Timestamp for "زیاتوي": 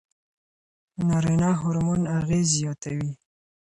2.57-3.11